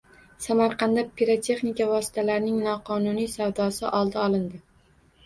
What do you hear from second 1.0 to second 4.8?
pirotexnika vositalarining noqonuniy savdosi oldi olindi